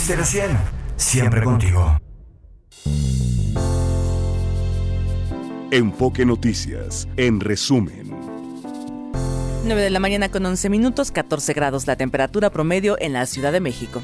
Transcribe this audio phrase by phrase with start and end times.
[0.00, 0.58] Estéreo 100,
[0.96, 1.98] siempre contigo.
[5.70, 8.10] Enfoque Noticias, en resumen.
[9.66, 13.52] 9 de la mañana con 11 minutos, 14 grados la temperatura promedio en la Ciudad
[13.52, 14.00] de México.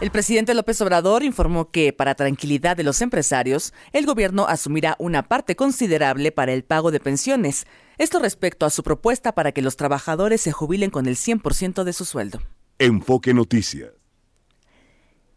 [0.00, 5.22] El presidente López Obrador informó que, para tranquilidad de los empresarios, el gobierno asumirá una
[5.22, 7.64] parte considerable para el pago de pensiones.
[7.96, 11.92] Esto respecto a su propuesta para que los trabajadores se jubilen con el 100% de
[11.92, 12.40] su sueldo.
[12.80, 13.97] Enfoque Noticias.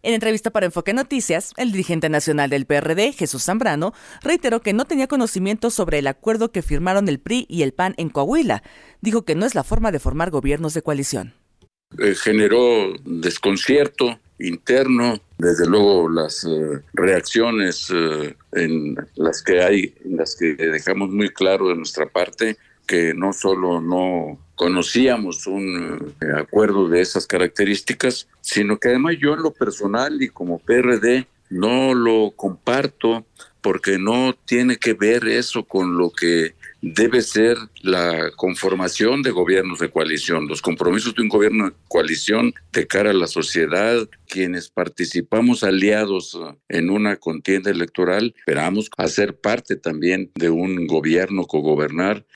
[0.04, 4.86] En entrevista para Enfoque Noticias, el dirigente nacional del PRD, Jesús Zambrano, reiteró que no
[4.86, 8.64] tenía conocimiento sobre el acuerdo que firmaron el PRI y el PAN en Coahuila.
[9.02, 11.36] Dijo que no es la forma de formar gobiernos de coalición.
[12.00, 20.18] Eh, generó desconcierto interno, desde luego las eh, reacciones eh, en las que hay, en
[20.18, 26.26] las que dejamos muy claro de nuestra parte que no solo no conocíamos un eh,
[26.38, 31.96] acuerdo de esas características, sino que además yo en lo personal y como PRD no
[31.96, 33.26] lo comparto
[33.62, 39.80] porque no tiene que ver eso con lo que debe ser la conformación de gobiernos
[39.80, 44.70] de coalición, los compromisos de un gobierno de coalición de cara a la sociedad, quienes
[44.70, 52.28] participamos aliados en una contienda electoral, esperamos hacer parte también de un gobierno, cogobernar.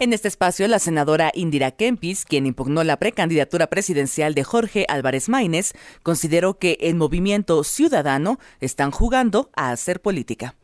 [0.00, 5.28] En este espacio, la senadora Indira Kempis, quien impugnó la precandidatura presidencial de Jorge Álvarez
[5.28, 10.54] Maínez, consideró que el movimiento ciudadano están jugando a hacer política.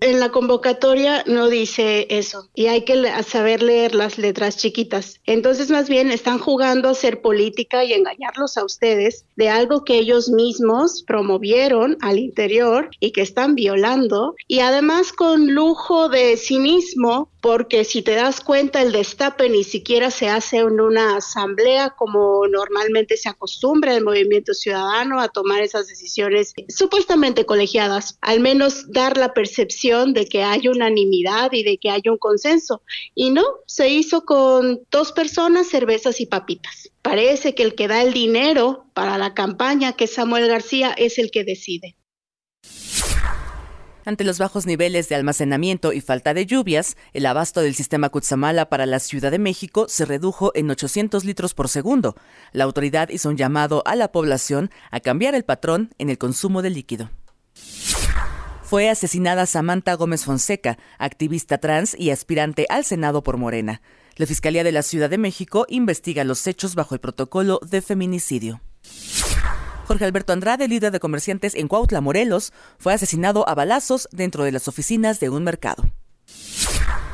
[0.00, 5.20] En la convocatoria no dice eso y hay que saber leer las letras chiquitas.
[5.26, 9.98] Entonces más bien están jugando a hacer política y engañarlos a ustedes de algo que
[9.98, 17.28] ellos mismos promovieron al interior y que están violando y además con lujo de cinismo
[17.40, 22.46] porque si te das cuenta el destape ni siquiera se hace en una asamblea como
[22.48, 29.16] normalmente se acostumbra el movimiento ciudadano a tomar esas decisiones supuestamente colegiadas, al menos dar
[29.16, 32.82] la percepción de que hay unanimidad y de que hay un consenso.
[33.14, 36.90] Y no, se hizo con dos personas, cervezas y papitas.
[37.02, 41.30] Parece que el que da el dinero para la campaña, que Samuel García, es el
[41.30, 41.97] que decide.
[44.08, 48.70] Ante los bajos niveles de almacenamiento y falta de lluvias, el abasto del sistema Cutzamala
[48.70, 52.16] para la Ciudad de México se redujo en 800 litros por segundo.
[52.52, 56.62] La autoridad hizo un llamado a la población a cambiar el patrón en el consumo
[56.62, 57.10] de líquido.
[58.62, 63.82] Fue asesinada Samantha Gómez Fonseca, activista trans y aspirante al Senado por Morena.
[64.16, 68.62] La Fiscalía de la Ciudad de México investiga los hechos bajo el protocolo de feminicidio.
[69.88, 74.52] Jorge Alberto Andrade, líder de comerciantes en Cuautla, Morelos, fue asesinado a balazos dentro de
[74.52, 75.82] las oficinas de un mercado.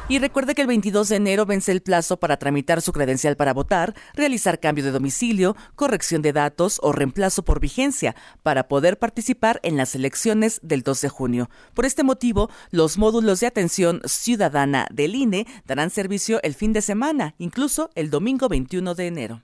[0.09, 3.55] Y recuerde que el 22 de enero vence el plazo para tramitar su credencial para
[3.55, 9.61] votar, realizar cambio de domicilio, corrección de datos o reemplazo por vigencia para poder participar
[9.63, 11.51] en las elecciones del 2 de junio.
[11.75, 16.83] Por este motivo, los módulos de atención ciudadana del INE darán servicio el fin de
[16.83, 19.43] semana, incluso el domingo 21 de enero.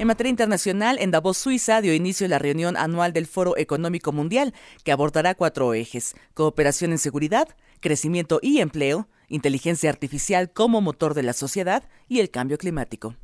[0.00, 4.54] En materia internacional, en Davos, Suiza, dio inicio la reunión anual del Foro Económico Mundial,
[4.82, 7.50] que abordará cuatro ejes, cooperación en seguridad,
[7.80, 13.14] crecimiento y empleo, inteligencia artificial como motor de la sociedad y el cambio climático.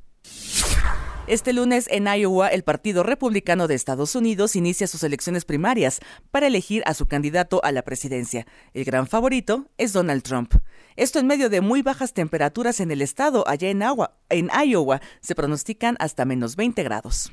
[1.27, 5.99] Este lunes en Iowa, el Partido Republicano de Estados Unidos inicia sus elecciones primarias
[6.31, 8.47] para elegir a su candidato a la presidencia.
[8.75, 10.55] El gran favorito es Donald Trump.
[10.95, 13.43] Esto en medio de muy bajas temperaturas en el estado.
[13.49, 13.83] Allá en,
[14.31, 17.33] en Iowa se pronostican hasta menos 20 grados.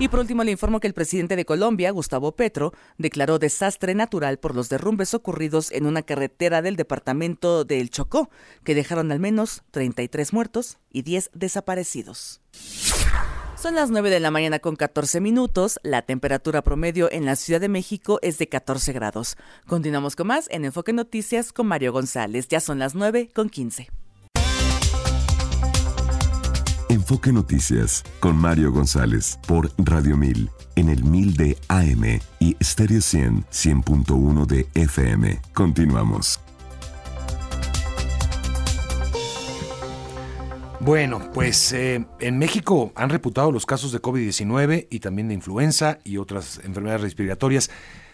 [0.00, 4.38] Y por último le informo que el presidente de Colombia, Gustavo Petro, declaró desastre natural
[4.38, 8.30] por los derrumbes ocurridos en una carretera del departamento del Chocó,
[8.64, 12.40] que dejaron al menos 33 muertos y 10 desaparecidos.
[13.56, 15.78] Son las 9 de la mañana con 14 minutos.
[15.82, 19.36] La temperatura promedio en la Ciudad de México es de 14 grados.
[19.66, 22.48] Continuamos con más en Enfoque Noticias con Mario González.
[22.48, 23.90] Ya son las 9 con 15.
[27.10, 33.00] Enfoque Noticias con Mario González por Radio 1000 en el 1000 de AM y Stereo
[33.00, 35.40] 100 100.1 de FM.
[35.52, 36.38] Continuamos.
[40.78, 45.98] Bueno, pues eh, en México han reputado los casos de COVID-19 y también de influenza
[46.04, 47.70] y otras enfermedades respiratorias.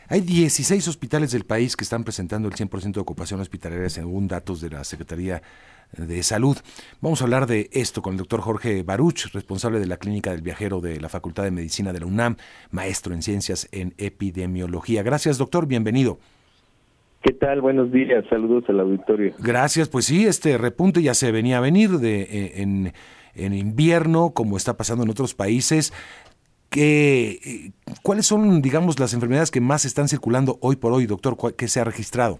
[0.08, 4.62] Hay 16 hospitales del país que están presentando el 100% de ocupación hospitalaria según datos
[4.62, 5.42] de la Secretaría de
[6.22, 6.56] Salud.
[7.00, 10.42] Vamos a hablar de esto con el doctor Jorge Baruch, responsable de la Clínica del
[10.42, 12.36] Viajero de la Facultad de Medicina de la UNAM,
[12.70, 15.02] maestro en ciencias en epidemiología.
[15.02, 16.18] Gracias, doctor, bienvenido.
[17.22, 17.60] ¿Qué tal?
[17.60, 19.34] Buenos días, saludos al auditorio.
[19.38, 22.92] Gracias, pues sí, este repunte ya se venía a venir de, eh, en,
[23.34, 25.92] en invierno, como está pasando en otros países.
[26.68, 27.72] ¿Qué,
[28.02, 31.36] ¿Cuáles son, digamos, las enfermedades que más están circulando hoy por hoy, doctor?
[31.56, 32.38] ¿Qué se ha registrado?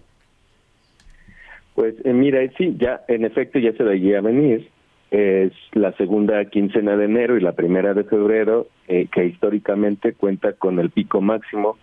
[1.77, 4.67] Pues eh, mira, sí, ya en efecto ya se veía venir.
[5.11, 10.53] Es la segunda quincena de enero y la primera de febrero, eh, que históricamente cuenta
[10.53, 11.77] con el pico máximo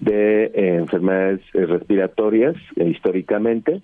[0.00, 3.80] de eh, enfermedades respiratorias, históricamente.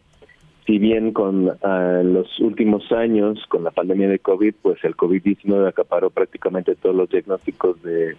[0.67, 5.69] Si bien con ah, los últimos años, con la pandemia de COVID, pues el COVID-19
[5.69, 8.17] acaparó prácticamente todos los diagnósticos de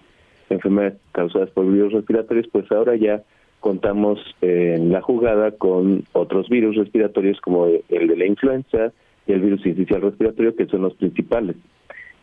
[0.49, 3.23] enfermedades causadas por virus respiratorios, pues ahora ya
[3.65, 8.93] contamos en la jugada con otros virus respiratorios como el de la influenza
[9.25, 11.55] y el virus inicial respiratorio, que son los principales.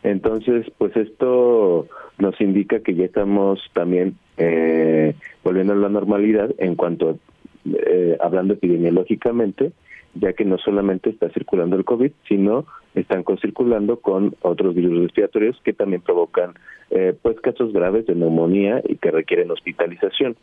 [0.03, 6.75] Entonces, pues esto nos indica que ya estamos también eh, volviendo a la normalidad en
[6.75, 7.19] cuanto,
[7.65, 9.73] eh, hablando epidemiológicamente,
[10.13, 12.65] ya que no solamente está circulando el COVID, sino
[12.95, 16.53] están circulando con otros virus respiratorios que también provocan
[16.89, 20.37] eh, pues casos graves de neumonía y que requieren hospitalización.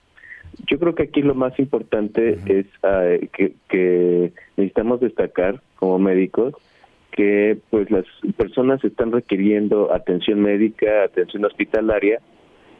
[0.66, 6.54] Yo creo que aquí lo más importante es ah, que, necesitamos destacar como médicos
[7.12, 8.04] que pues las
[8.36, 12.20] personas están requiriendo atención médica, atención hospitalaria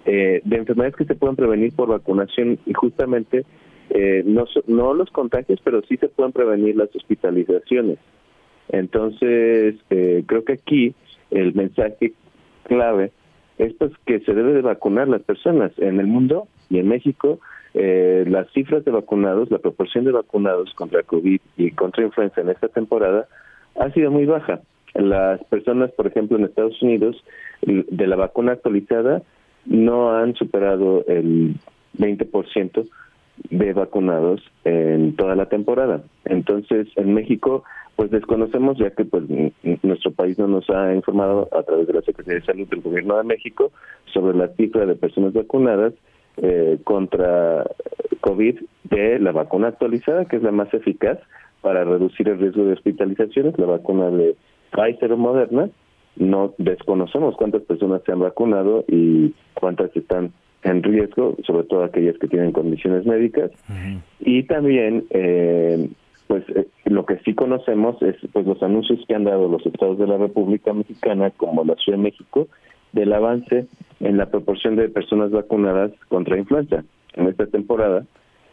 [0.04, 3.44] eh, de enfermedades que se pueden prevenir por vacunación y justamente
[3.90, 7.98] eh, no, no los contagios, pero sí se pueden prevenir las hospitalizaciones.
[8.68, 10.94] Entonces, eh, creo que aquí
[11.30, 12.12] el mensaje
[12.64, 13.10] clave
[13.58, 17.40] es pues que se debe de vacunar las personas en el mundo y en México
[17.74, 22.50] eh, las cifras de vacunados, la proporción de vacunados contra COVID y contra influenza en
[22.50, 23.28] esta temporada
[23.78, 24.60] ha sido muy baja.
[24.94, 27.22] Las personas, por ejemplo, en Estados Unidos,
[27.62, 29.22] de la vacuna actualizada,
[29.66, 31.54] no han superado el
[31.98, 32.88] 20%
[33.50, 36.02] de vacunados en toda la temporada.
[36.24, 37.64] Entonces, en México,
[37.96, 39.24] pues desconocemos, ya que pues
[39.82, 43.16] nuestro país no nos ha informado a través de la Secretaría de Salud del Gobierno
[43.16, 43.70] de México
[44.12, 45.94] sobre la cifra de personas vacunadas
[46.36, 47.64] eh, contra
[48.20, 51.18] COVID de la vacuna actualizada, que es la más eficaz
[51.60, 54.36] para reducir el riesgo de hospitalizaciones, la vacuna de
[54.72, 55.68] Pfizer o Moderna.
[56.16, 60.32] No desconocemos cuántas personas se han vacunado y cuántas están
[60.62, 63.50] en riesgo, sobre todo aquellas que tienen condiciones médicas.
[64.18, 65.88] Y también, eh,
[66.26, 69.98] pues eh, lo que sí conocemos es pues los anuncios que han dado los estados
[69.98, 72.48] de la República Mexicana, como la Ciudad de México,
[72.92, 73.66] del avance
[74.00, 76.84] en la proporción de personas vacunadas contra influenza
[77.14, 78.04] en esta temporada,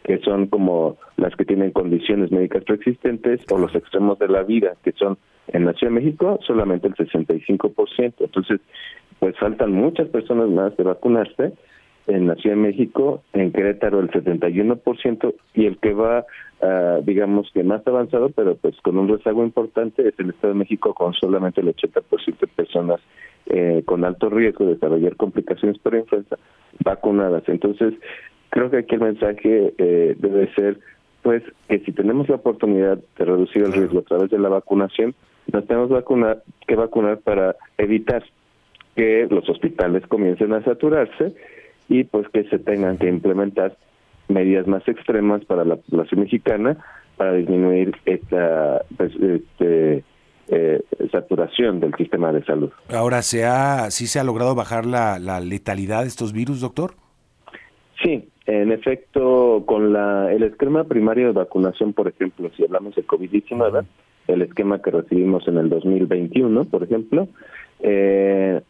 [0.03, 4.73] que son como las que tienen condiciones médicas preexistentes o los extremos de la vida,
[4.83, 5.17] que son
[5.47, 8.13] en la Ciudad de México solamente el 65%.
[8.19, 8.61] Entonces,
[9.19, 11.53] pues faltan muchas personas más de vacunarse.
[12.07, 16.25] En la Ciudad de México, en Querétaro el 71% y el que va,
[16.61, 20.59] uh, digamos que más avanzado, pero pues con un rezago importante, es el Estado de
[20.59, 23.01] México con solamente el 80% de personas
[23.47, 26.37] eh, con alto riesgo de desarrollar complicaciones por influenza
[26.83, 27.43] vacunadas.
[27.47, 27.93] Entonces,
[28.49, 30.79] creo que aquí el mensaje eh, debe ser
[31.21, 35.13] pues que si tenemos la oportunidad de reducir el riesgo a través de la vacunación,
[35.51, 38.23] nos tenemos vacunar, que vacunar para evitar
[38.95, 41.35] que los hospitales comiencen a saturarse
[41.89, 43.77] y pues que se tengan que implementar
[44.27, 46.77] medidas más extremas para la población mexicana
[47.17, 50.03] para disminuir esta pues, este,
[50.49, 50.81] eh,
[51.11, 52.71] saturación del sistema de salud.
[52.89, 56.93] Ahora, ¿se ha, ¿sí se ha logrado bajar la, letalidad de estos virus, doctor?
[58.03, 63.05] Sí, en efecto, con la, el esquema primario de vacunación, por ejemplo, si hablamos de
[63.05, 63.85] COVID-19,
[64.27, 67.27] el esquema que recibimos en el 2021, por ejemplo,
[67.79, 68.61] eh,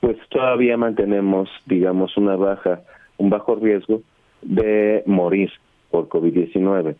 [0.00, 2.82] pues todavía mantenemos, digamos, una baja,
[3.18, 4.02] un bajo riesgo
[4.42, 5.50] de morir
[5.90, 6.96] por COVID-19.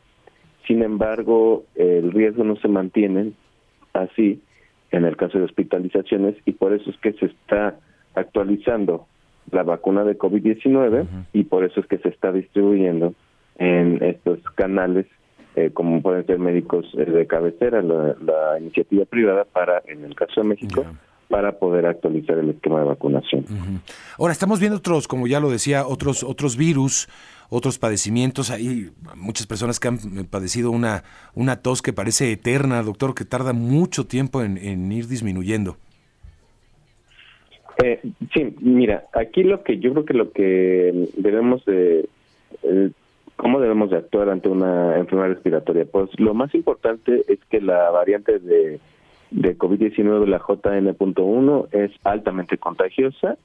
[0.66, 3.32] Sin embargo, el riesgo no se mantiene
[3.92, 4.40] así
[4.90, 7.76] en el caso de hospitalizaciones y por eso es que se está
[8.14, 9.06] actualizando
[9.50, 13.14] la vacuna de COVID-19 y por eso es que se está distribuyendo
[13.58, 15.06] en estos canales
[15.56, 20.40] eh, como pueden ser médicos eh, de cabecera, la, iniciativa privada para, en el caso
[20.40, 20.84] de México,
[21.28, 23.44] para poder actualizar el esquema de vacunación.
[24.18, 27.08] Ahora estamos viendo otros, como ya lo decía, otros otros virus,
[27.48, 28.50] otros padecimientos.
[28.50, 29.98] Hay muchas personas que han
[30.30, 31.04] padecido una
[31.34, 35.76] una tos que parece eterna, doctor, que tarda mucho tiempo en, ir disminuyendo.
[37.82, 38.00] Eh,
[38.32, 42.08] sí, mira, aquí lo que yo creo que lo que debemos de
[42.62, 42.90] eh,
[43.36, 45.84] cómo debemos de actuar ante una enfermedad respiratoria.
[45.84, 48.80] Pues lo más importante es que la variante de
[49.30, 53.36] de COVID-19, la JN.1, es altamente contagiosa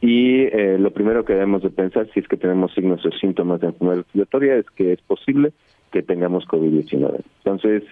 [0.00, 3.60] y eh, lo primero que debemos de pensar si es que tenemos signos o síntomas
[3.60, 5.52] de enfermedad respiratoria es que es posible
[5.92, 7.20] que tengamos COVID-19.
[7.38, 7.84] Entonces,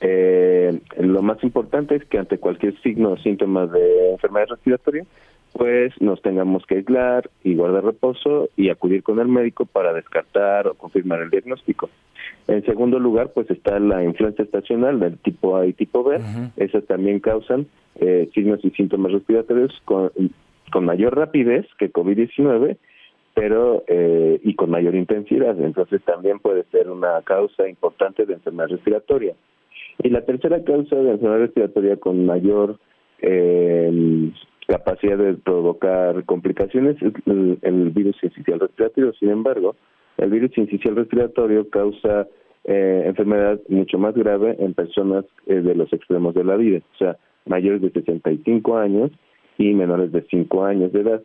[0.00, 5.04] eh, lo más importante es que ante cualquier signo o síntoma de enfermedad respiratoria,
[5.56, 10.66] pues nos tengamos que aislar y guardar reposo y acudir con el médico para descartar
[10.68, 11.88] o confirmar el diagnóstico.
[12.46, 16.20] En segundo lugar, pues está la influenza estacional del tipo A y tipo B.
[16.56, 20.10] Esas también causan eh, signos y síntomas respiratorios con,
[20.70, 22.76] con mayor rapidez que COVID-19,
[23.34, 25.58] pero eh, y con mayor intensidad.
[25.60, 29.34] Entonces también puede ser una causa importante de enfermedad respiratoria.
[30.02, 32.78] Y la tercera causa de enfermedad respiratoria con mayor
[33.22, 34.30] eh,
[34.66, 39.12] capacidad de provocar complicaciones es el, virus incisional respiratorio.
[39.14, 39.76] Sin embargo,
[40.18, 42.26] el virus incisional respiratorio causa
[42.64, 46.98] eh, enfermedad mucho más grave en personas eh, de los extremos de la vida, o
[46.98, 49.12] sea, mayores de 65 años
[49.56, 51.22] y menores de 5 años de edad.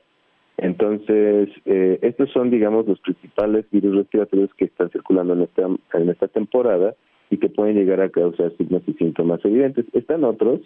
[0.58, 6.10] Entonces, eh, estos son, digamos, los principales virus respiratorios que están circulando en esta, en
[6.10, 6.94] esta temporada
[7.32, 9.86] y que pueden llegar a causar signos y síntomas evidentes.
[9.94, 10.60] Están otros,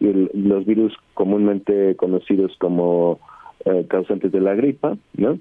[0.00, 3.18] los virus comúnmente conocidos como
[3.64, 5.38] eh, causantes de la gripa, ¿no?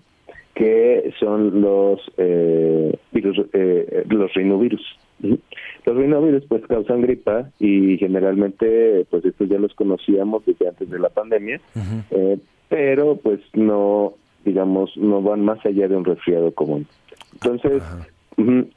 [0.58, 4.82] que son los eh, virus, eh, los rinovirus.
[5.86, 11.00] Los rinovirus pues causan gripa y generalmente pues estos ya los conocíamos desde antes de
[11.00, 11.62] la pandemia,
[12.10, 12.40] eh,
[12.70, 14.14] pero pues no
[14.46, 16.88] digamos no van más allá de un resfriado común.
[17.34, 17.84] Entonces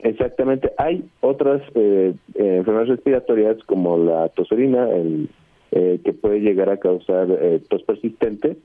[0.00, 5.30] exactamente hay otras enfermedades respiratorias como la toserina, el,
[5.70, 7.28] que puede llegar a causar
[7.68, 8.56] tos persistente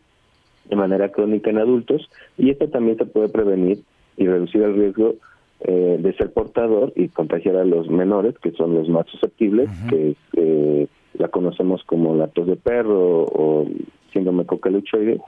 [0.69, 3.79] de manera crónica en adultos y esto también se puede prevenir
[4.17, 5.15] y reducir el riesgo
[5.61, 10.15] eh, de ser portador y contagiar a los menores, que son los más susceptibles, que
[10.33, 13.67] eh, la conocemos como la tos de perro o
[14.11, 15.19] síndrome cocaluchoide,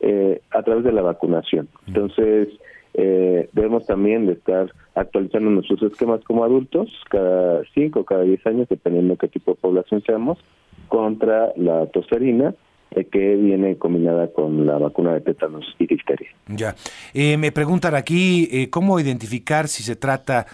[0.00, 1.68] eh, a través de la vacunación.
[1.86, 2.48] Entonces,
[2.94, 8.46] eh, debemos también de estar actualizando nuestros esquemas como adultos cada 5 o cada 10
[8.46, 10.38] años, dependiendo de qué tipo de población seamos,
[10.88, 12.54] contra la toserina
[12.94, 16.28] eh, que viene combinada con la vacuna de tétanos y difteria.
[16.46, 16.76] Ya.
[17.12, 20.46] Eh, me preguntan aquí eh, cómo identificar si se trata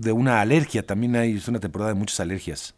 [0.00, 0.82] de una alergia.
[0.82, 2.74] También hay es una temporada de muchas alergias.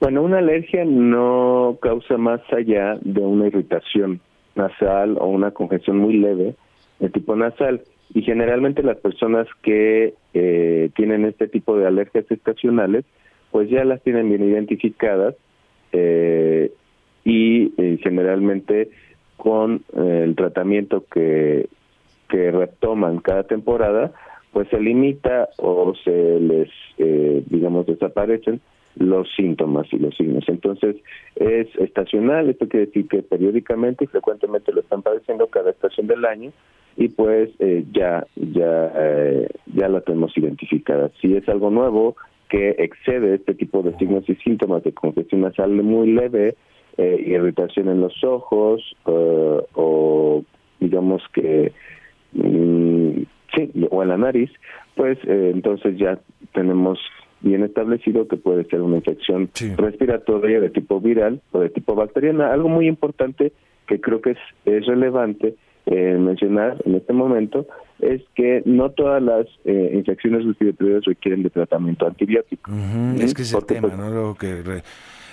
[0.00, 4.20] Bueno, una alergia no causa más allá de una irritación
[4.54, 6.54] nasal o una congestión muy leve
[7.00, 7.82] de tipo nasal.
[8.14, 10.14] Y generalmente las personas que
[10.94, 13.04] tienen este tipo de alergias estacionales,
[13.50, 15.34] pues ya las tienen bien identificadas
[15.92, 16.72] eh,
[17.28, 18.88] y eh, generalmente
[19.36, 21.68] con eh, el tratamiento que,
[22.28, 24.12] que retoman cada temporada,
[24.52, 28.60] pues se limita o se les, eh, digamos, desaparecen
[28.96, 30.44] los síntomas y los signos.
[30.48, 30.96] Entonces,
[31.36, 36.24] es estacional, esto quiere decir que periódicamente y frecuentemente lo están padeciendo cada estación del
[36.24, 36.50] año
[36.96, 37.50] y pues
[37.92, 38.92] ya ya
[39.66, 41.12] ya la tenemos identificada.
[41.20, 42.16] Si es algo nuevo
[42.48, 46.54] que excede este tipo de signos y síntomas de congestión nasal muy leve,
[46.96, 50.42] eh, irritación en los ojos eh, o
[50.80, 51.72] digamos que
[52.32, 53.22] mm,
[53.54, 54.50] sí o en la nariz
[54.96, 56.18] pues eh, entonces ya
[56.52, 56.98] tenemos
[57.40, 62.52] bien establecido que puede ser una infección respiratoria de tipo viral o de tipo bacteriana.
[62.52, 63.52] Algo muy importante
[63.86, 65.54] que creo que es, es relevante
[65.90, 67.66] mencionar en este momento
[68.00, 72.70] es que no todas las infecciones respiratorias requieren de tratamiento antibiótico.
[73.18, 74.10] Es que es el tema, pues, ¿no?
[74.10, 74.82] Lo que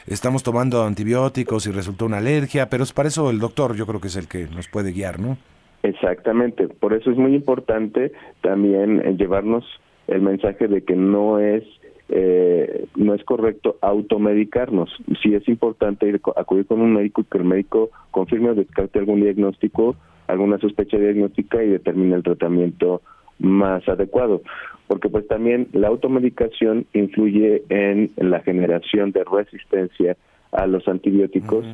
[0.08, 4.00] estamos tomando antibióticos y resultó una alergia, pero es para eso el doctor yo creo
[4.00, 5.38] que es el que nos puede guiar, ¿no?
[5.84, 9.64] Exactamente, por eso es muy importante también eh, llevarnos
[10.08, 11.64] el mensaje de que no es
[12.10, 14.92] eh, no es correcto automedicarnos.
[15.24, 19.00] Sí es importante ir, acudir con un médico y que el médico confirme o descarte
[19.00, 19.96] algún diagnóstico,
[20.28, 23.02] alguna sospecha diagnóstica y determine el tratamiento
[23.40, 24.42] más adecuado,
[24.88, 30.16] porque pues también la automedicación influye en la generación de resistencia
[30.52, 31.66] a los antibióticos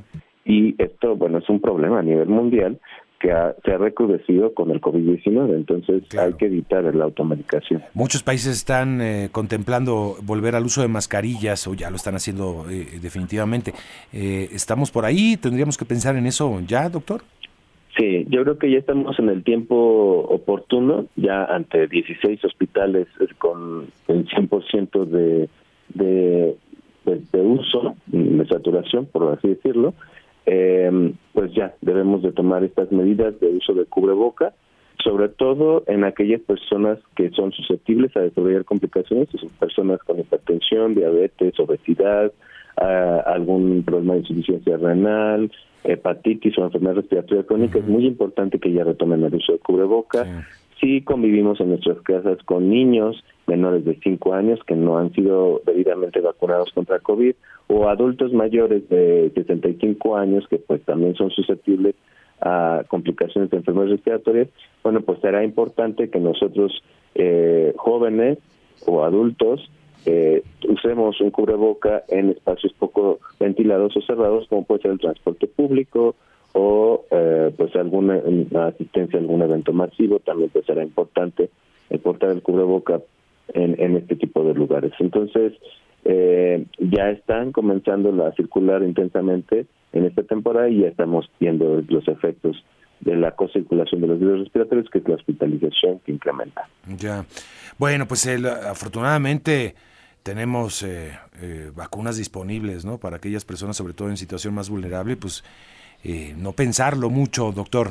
[0.44, 2.80] y esto, bueno, es un problema a nivel mundial
[3.22, 3.30] que
[3.64, 7.84] se ha recrudecido con el COVID-19, entonces hay que evitar la automedicación.
[7.94, 12.66] Muchos países están eh, contemplando volver al uso de mascarillas o ya lo están haciendo
[12.68, 13.74] eh, definitivamente.
[14.12, 15.38] Eh, ¿Estamos por ahí?
[15.38, 17.22] ¿Tendríamos que pensar en eso ya, doctor?
[17.98, 19.76] Sí, yo creo que ya estamos en el tiempo
[20.30, 23.08] oportuno, ya ante 16 hospitales
[23.38, 25.50] con el 100% de,
[25.94, 26.56] de,
[27.06, 29.94] de, uso, de saturación, por así decirlo,
[30.46, 34.54] eh, pues ya debemos de tomar estas medidas de uso de cubreboca,
[35.04, 40.96] sobre todo en aquellas personas que son susceptibles a desarrollar complicaciones, son personas con hipertensión,
[40.96, 42.32] diabetes, obesidad,
[42.78, 45.52] algún problema de insuficiencia renal,
[45.84, 50.46] hepatitis o enfermedad respiratoria crónica, es muy importante que ya retomen el uso de cubreboca.
[50.80, 51.02] sí.
[51.02, 56.22] Convivimos en nuestras casas con niños menores de 5 años que no han sido debidamente
[56.22, 57.34] vacunados contra COVID
[57.68, 61.96] o adultos mayores de 65 años que pues también son susceptibles
[62.42, 64.50] a complicaciones de enfermedades respiratorias,
[64.84, 68.40] bueno, pues será importante que nosotros eh, jóvenes
[68.86, 69.70] o adultos
[70.06, 75.48] eh, usemos un cubreboca en espacios poco ventilados o cerrados, como puede ser el transporte
[75.48, 76.16] público
[76.54, 78.22] o eh, pues alguna
[78.68, 81.50] asistencia a algún evento masivo, también pues será importante
[81.90, 83.02] el portar el cubreboca
[83.54, 84.92] en, en este tipo de lugares.
[85.00, 85.54] Entonces,
[86.04, 92.08] eh, ya están comenzando a circular intensamente en esta temporada y ya estamos viendo los
[92.08, 92.64] efectos
[93.02, 96.68] de la co-circulación de los virus respiratorios, que es la hospitalización que incrementa.
[96.98, 97.26] Ya.
[97.78, 99.76] Bueno, pues afortunadamente
[100.24, 101.12] tenemos eh,
[101.42, 102.98] eh, vacunas disponibles, ¿no?
[102.98, 105.44] Para aquellas personas, sobre todo en situación más vulnerable, pues
[106.04, 107.90] eh, no pensarlo mucho, doctor.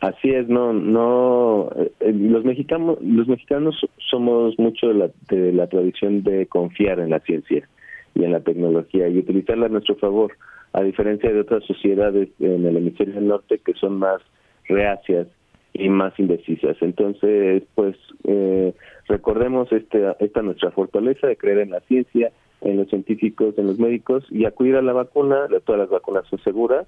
[0.00, 1.68] Así es, no, no,
[2.00, 3.76] los mexicanos, los mexicanos
[4.10, 7.68] somos mucho de la, de la tradición de confiar en la ciencia
[8.14, 10.32] y en la tecnología y utilizarla a nuestro favor
[10.72, 14.22] a diferencia de otras sociedades en el hemisferio del norte que son más
[14.68, 15.26] reacias
[15.72, 16.76] y más indecisas.
[16.80, 18.74] Entonces, pues eh,
[19.10, 23.78] recordemos este, esta nuestra fortaleza de creer en la ciencia, en los científicos, en los
[23.78, 25.48] médicos y acudir a la vacuna.
[25.64, 26.86] Todas las vacunas son seguras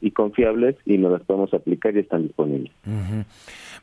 [0.00, 2.72] y confiables y nos las podemos aplicar y están disponibles.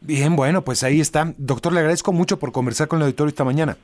[0.02, 1.34] Bien, bueno, pues ahí está.
[1.38, 3.78] Doctor, le agradezco mucho por conversar con el auditorio esta mañana.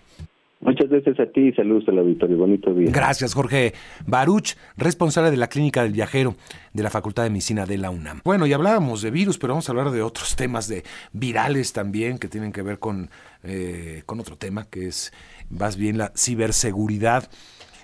[0.62, 2.38] Muchas gracias a ti y saludos al auditorio.
[2.38, 2.92] Bonito día.
[2.92, 3.74] Gracias, Jorge
[4.06, 6.36] Baruch, responsable de la Clínica del Viajero
[6.74, 8.22] de la Facultad de Medicina de la UNAM.
[8.24, 12.20] Bueno, y hablábamos de virus, pero vamos a hablar de otros temas de virales también
[12.20, 13.10] que tienen que ver con,
[13.44, 15.12] eh, con otro tema que es
[15.50, 17.28] más bien la ciberseguridad.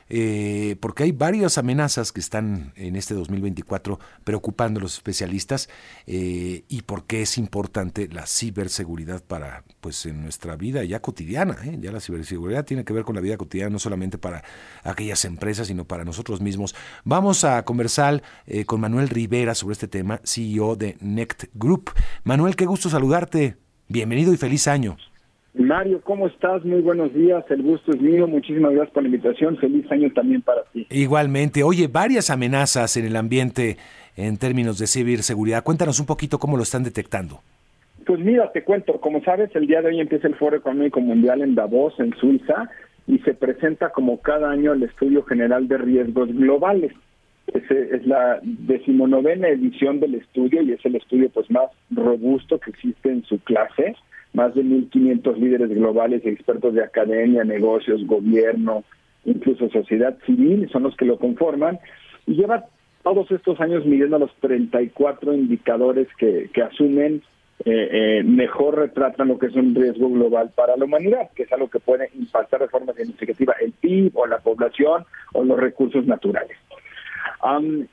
[0.10, 5.70] Eh, porque hay varias amenazas que están en este 2024 preocupando a los especialistas
[6.06, 11.58] eh, y por qué es importante la ciberseguridad para pues en nuestra vida ya cotidiana.
[11.64, 11.78] ¿eh?
[11.82, 14.44] Ya la ciberseguridad tiene que ver con la vida cotidiana, no solamente para
[14.84, 16.76] aquellas empresas, sino para nosotros mismos.
[17.04, 18.24] Vamos a conversar
[18.66, 21.92] con Manuel Rivera sobre este tema, CEO de Next Group.
[22.24, 23.58] Manuel, qué gusto saludarte.
[23.88, 24.98] Bienvenido y feliz año.
[25.60, 26.64] Mario, ¿cómo estás?
[26.64, 30.42] Muy buenos días, el gusto es mío, muchísimas gracias por la invitación, feliz año también
[30.42, 30.88] para ti.
[30.90, 33.78] Igualmente, oye, varias amenazas en el ambiente
[34.16, 37.42] en términos de ciberseguridad, cuéntanos un poquito cómo lo están detectando.
[38.06, 41.42] Pues mira, te cuento, como sabes, el día de hoy empieza el Foro Económico Mundial
[41.42, 42.70] en Davos, en Suiza,
[43.08, 46.94] y se presenta como cada año el Estudio General de Riesgos Globales.
[47.48, 52.72] Es, es la decimonovena edición del estudio y es el estudio pues más robusto que
[52.72, 53.96] existe en su clase
[54.38, 58.84] más de 1.500 líderes globales y expertos de academia, negocios, gobierno,
[59.26, 61.80] incluso sociedad civil, son los que lo conforman,
[62.28, 62.66] y lleva
[63.02, 67.24] todos estos años midiendo los 34 indicadores que, asumen
[67.66, 71.52] eh, eh, mejor retratan lo que es un riesgo global para la humanidad, que es
[71.52, 76.06] algo que puede impactar de forma significativa el PIB o la población o los recursos
[76.06, 76.57] naturales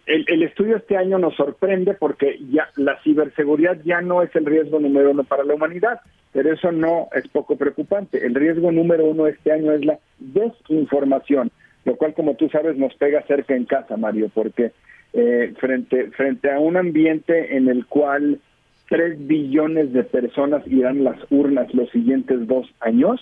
[0.07, 4.81] el, estudio este año nos sorprende porque ya la ciberseguridad ya no es el riesgo
[4.81, 6.01] número uno para la humanidad,
[6.33, 8.25] pero eso no es poco preocupante.
[8.25, 11.51] El riesgo número uno este año es la desinformación,
[11.85, 14.73] lo cual, como tú sabes, nos pega cerca en casa, Mario, porque
[15.13, 18.41] eh, frente, frente a un ambiente en el cual
[18.89, 23.21] tres billones de personas irán las urnas los siguientes dos años,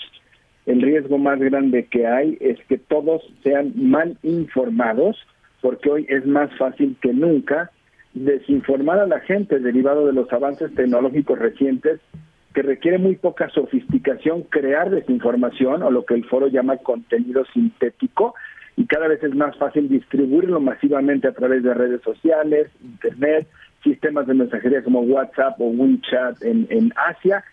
[0.67, 5.17] el riesgo más grande que hay es que todos sean mal informados
[5.63, 7.71] porque hoy es más fácil que nunca
[8.13, 12.01] desinformar a la gente derivado de los avances tecnológicos recientes
[12.53, 18.35] que requiere muy poca sofisticación crear desinformación o lo que el foro llama contenido sintético
[18.77, 23.47] y cada vez es más fácil distribuirlo masivamente a través de redes sociales, internet,
[23.83, 27.45] sistemas de mensajería como WhatsApp o WeChat en, en Asia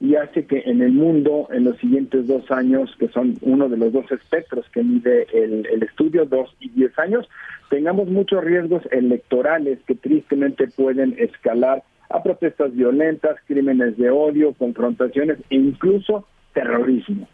[0.00, 3.76] y hace que en el mundo en los siguientes dos años, que son uno de
[3.76, 7.28] los dos espectros que mide el, el estudio, dos y diez años,
[7.68, 15.38] tengamos muchos riesgos electorales que tristemente pueden escalar a protestas violentas, crímenes de odio, confrontaciones
[15.50, 17.28] e incluso terrorismo.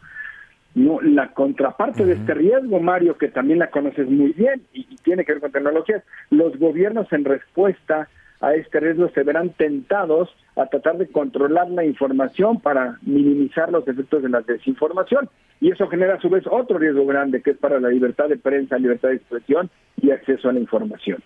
[0.74, 4.96] No, la contraparte de este riesgo, Mario, que también la conoces muy bien y, y
[5.04, 8.08] tiene que ver con tecnologías, los gobiernos en respuesta
[8.40, 13.86] a este riesgo se verán tentados a tratar de controlar la información para minimizar los
[13.88, 15.28] efectos de la desinformación.
[15.60, 18.36] Y eso genera a su vez otro riesgo grande, que es para la libertad de
[18.36, 19.70] prensa, libertad de expresión
[20.00, 21.22] y acceso a la información.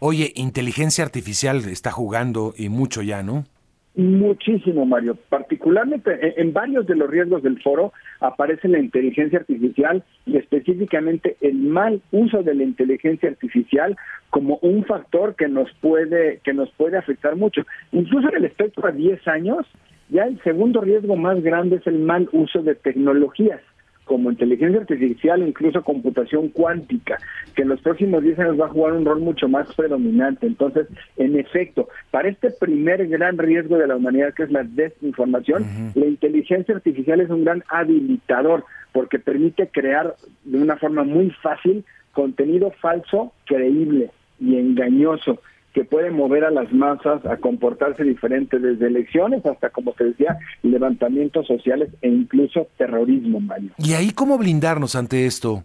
[0.00, 3.44] Oye, inteligencia artificial está jugando y mucho ya, ¿no?
[3.94, 5.18] Muchísimo, Mario.
[5.28, 11.56] Particularmente en varios de los riesgos del foro aparece la inteligencia artificial y específicamente el
[11.56, 13.96] mal uso de la inteligencia artificial
[14.30, 17.66] como un factor que nos puede que nos puede afectar mucho.
[17.92, 19.66] Incluso en el espectro a 10 años
[20.08, 23.60] Ya el segundo riesgo más grande es el mal uso de tecnologías
[24.04, 27.18] como inteligencia artificial, incluso computación cuántica,
[27.54, 30.46] que en los próximos 10 años va a jugar un rol mucho más predominante.
[30.46, 35.64] Entonces, en efecto, para este primer gran riesgo de la humanidad, que es la desinformación,
[35.94, 41.84] la inteligencia artificial es un gran habilitador, porque permite crear de una forma muy fácil
[42.12, 45.40] contenido falso, creíble y engañoso
[45.72, 50.38] que puede mover a las masas a comportarse diferente desde elecciones hasta, como te decía,
[50.62, 53.70] levantamientos sociales e incluso terrorismo, Mario.
[53.78, 55.64] ¿Y ahí cómo blindarnos ante esto?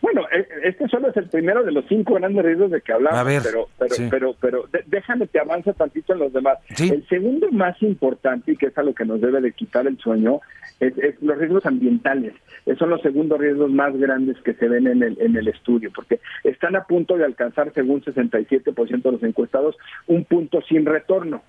[0.00, 3.42] Bueno, e, este solo es el primero de los cinco grandes riesgos de que hablamos,
[3.42, 6.58] pero pero pero pero déjame te avanza tantito en los demás.
[6.78, 9.98] El segundo más importante y que es a lo que nos debe de quitar el
[9.98, 10.40] sueño
[10.80, 12.34] es, los riesgos ambientales.
[12.66, 15.90] Esos son los segundos riesgos más grandes que se ven en el en el estudio,
[15.94, 19.76] porque están a punto de alcanzar, según 67% de los encuestados,
[20.06, 21.42] un punto sin retorno.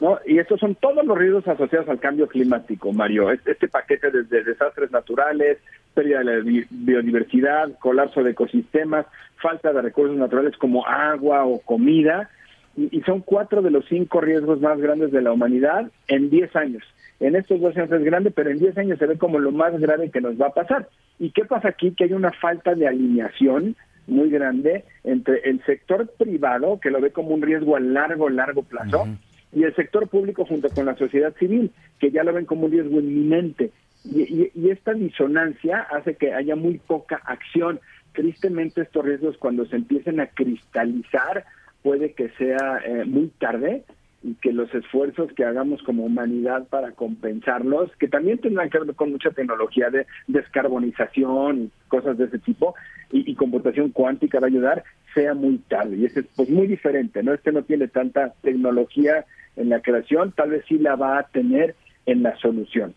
[0.00, 0.18] ¿no?
[0.26, 3.30] Y estos son todos los riesgos asociados al cambio climático, Mario.
[3.30, 5.58] Este paquete desde desastres naturales,
[5.96, 9.06] pérdida de la biodiversidad, colapso de ecosistemas,
[9.40, 12.28] falta de recursos naturales como agua o comida,
[12.76, 16.82] y, son cuatro de los cinco riesgos más grandes de la humanidad en diez años.
[17.20, 19.80] En estos dos años es grande, pero en diez años se ve como lo más
[19.80, 20.88] grave que nos va a pasar.
[21.18, 21.92] ¿Y qué pasa aquí?
[21.92, 23.74] Que hay una falta de alineación
[24.06, 28.62] muy grande entre el sector privado, que lo ve como un riesgo a largo, largo
[28.62, 29.08] plazo,
[29.52, 32.72] y el sector público junto con la sociedad civil, que ya lo ven como un
[32.72, 33.72] riesgo inminente.
[34.12, 37.80] Y, esta disonancia hace que haya muy poca acción.
[38.12, 41.44] Tristemente estos riesgos cuando se empiecen a cristalizar
[41.82, 43.84] puede que sea eh, muy tarde
[44.22, 48.94] y que los esfuerzos que hagamos como humanidad para compensarlos, que también tendrán que ver
[48.96, 52.74] con mucha tecnología de descarbonización y cosas de ese tipo,
[53.12, 55.96] y, y computación cuántica va a ayudar, sea muy tarde.
[55.96, 57.34] Y ese es pues muy diferente, ¿no?
[57.34, 61.76] Este no tiene tanta tecnología en la creación, tal vez sí la va a tener
[62.06, 62.94] en la solución.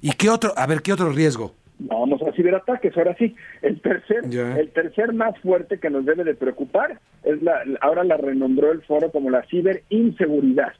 [0.00, 1.54] ¿Y qué otro, a ver, qué otro riesgo?
[1.78, 3.34] Vamos a ciberataques, ahora sí.
[3.60, 8.16] El tercer, el tercer más fuerte que nos debe de preocupar es la, ahora la
[8.16, 10.72] renombró el foro como la ciberinseguridad.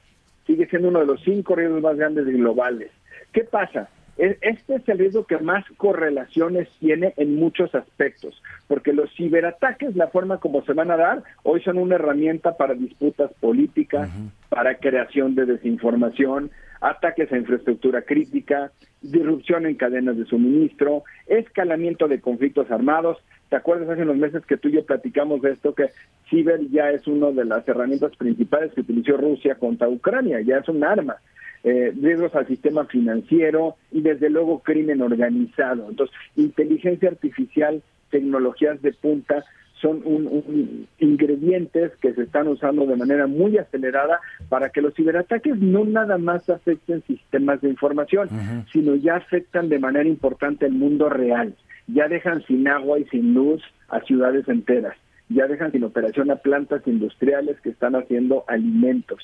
[0.47, 2.89] Sigue siendo uno de los cinco riesgos más grandes globales.
[3.31, 3.89] ¿Qué pasa?
[4.17, 10.07] Este es el riesgo que más correlaciones tiene en muchos aspectos, porque los ciberataques, la
[10.07, 14.09] forma como se van a dar, hoy son una herramienta para disputas políticas,
[14.49, 16.49] para creación de desinformación,
[16.81, 23.17] ataques a infraestructura crítica, disrupción en cadenas de suministro, escalamiento de conflictos armados.
[23.49, 25.89] ¿Te acuerdas hace unos meses que tú y yo platicamos de esto, que
[26.29, 30.67] ciber ya es una de las herramientas principales que utilizó Rusia contra Ucrania, ya es
[30.67, 31.17] un arma?
[31.63, 35.87] eh, riesgos al sistema financiero y desde luego crimen organizado.
[35.89, 39.43] Entonces, inteligencia artificial, tecnologías de punta
[39.81, 45.57] son un, ingredientes que se están usando de manera muy acelerada para que los ciberataques
[45.57, 48.29] no nada más afecten sistemas de información,
[48.71, 51.55] sino ya afectan de manera importante el mundo real.
[51.87, 54.95] Ya dejan sin agua y sin luz a ciudades enteras.
[55.29, 59.19] Ya dejan sin operación a plantas industriales que están haciendo alimentos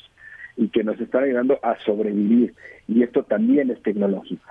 [0.56, 2.54] y que nos están ayudando a sobrevivir.
[2.88, 4.46] Y esto también es tecnológico.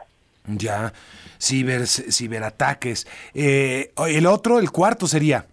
[0.47, 0.93] Ya,
[1.39, 3.07] ciber, ciberataques.
[3.35, 5.47] Eh, el otro, el cuarto sería.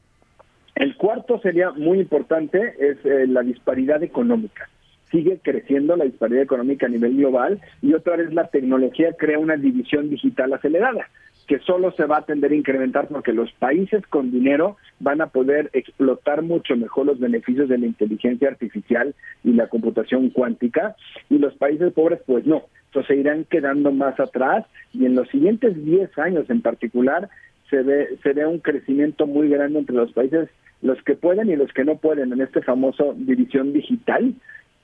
[0.79, 4.69] El cuarto sería muy importante, es eh, la disparidad económica.
[5.11, 9.57] Sigue creciendo la disparidad económica a nivel global y otra vez la tecnología crea una
[9.57, 11.09] división digital acelerada
[11.47, 15.27] que solo se va a tender a incrementar porque los países con dinero van a
[15.27, 20.95] poder explotar mucho mejor los beneficios de la inteligencia artificial y la computación cuántica
[21.27, 25.27] y los países pobres pues no, entonces se irán quedando más atrás y en los
[25.29, 27.29] siguientes 10 años en particular
[27.69, 30.49] se ve, se ve un crecimiento muy grande entre los países,
[30.81, 34.33] los que pueden y los que no pueden en este famoso división digital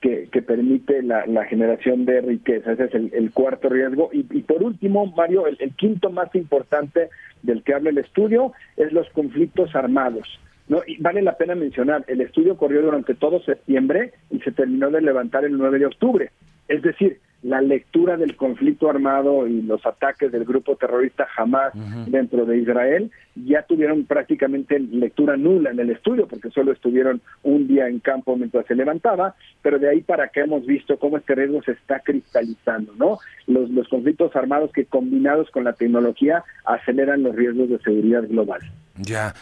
[0.00, 2.72] que, permite la, generación de riqueza.
[2.72, 4.10] Ese es el, cuarto riesgo.
[4.12, 7.08] Y, por último, Mario, el, quinto más importante
[7.42, 10.28] del que habla el estudio es los conflictos armados.
[10.68, 10.82] ¿no?
[11.00, 15.44] Vale la pena mencionar, el estudio corrió durante todo septiembre y se terminó de levantar
[15.44, 16.30] el 9 de octubre.
[16.68, 21.72] Es decir, la lectura del conflicto armado y los ataques del grupo terrorista Hamas
[22.06, 27.68] dentro de Israel ya tuvieron prácticamente lectura nula en el estudio porque solo estuvieron un
[27.68, 31.36] día en campo mientras se levantaba, pero de ahí para que hemos visto cómo este
[31.36, 33.18] riesgo se está cristalizando, ¿no?
[33.46, 38.60] Los, los conflictos armados que combinados con la tecnología aceleran los riesgos de seguridad global.
[38.96, 39.34] Ya.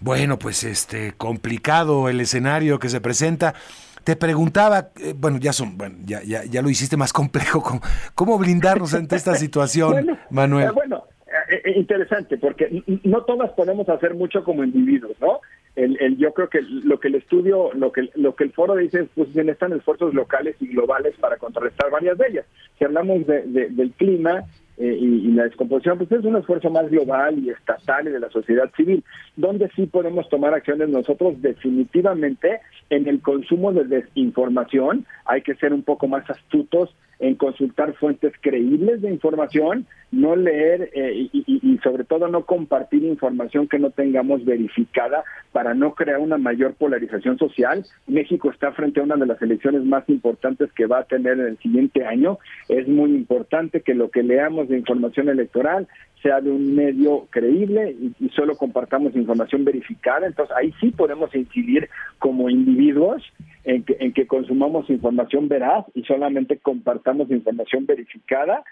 [0.00, 3.54] Bueno, pues este complicado el escenario que se presenta.
[4.04, 7.80] Te preguntaba, eh, bueno, ya son, bueno, ya, ya, ya lo hiciste más complejo, ¿cómo,
[8.14, 10.68] cómo blindarnos ante esta situación, Manuel?
[10.68, 11.04] Eh, bueno,
[11.50, 15.40] eh, interesante, porque no todas podemos hacer mucho como individuos, ¿no?
[15.76, 18.76] el, el, yo creo que lo que el estudio, lo que, lo que el foro
[18.76, 22.46] dice es, pues necesitan esfuerzos locales y globales para contrarrestar varias de ellas.
[22.78, 24.44] Si hablamos de, del clima,
[24.76, 28.30] eh, y, la descomposición, pues es un esfuerzo más global y estatal y de la
[28.30, 29.04] sociedad civil,
[29.36, 32.60] donde sí podemos tomar acciones nosotros definitivamente
[32.90, 38.32] en el consumo de desinformación, hay que ser un poco más astutos en consultar fuentes
[38.40, 44.44] creíbles de información, no leer eh, y, sobre todo no compartir información que no tengamos
[44.44, 47.84] verificada para no crear una mayor polarización social.
[48.06, 51.46] México está frente a una de las elecciones más importantes que va a tener en
[51.46, 52.38] el siguiente año.
[52.68, 55.88] Es muy importante que lo que leamos de información electoral
[56.22, 60.26] sea de un medio creíble y, solo compartamos información verificada.
[60.26, 63.22] Entonces ahí sí podemos incidir como individuos
[63.64, 68.62] en que, en que consumamos información veraz y solamente compartamos información verificada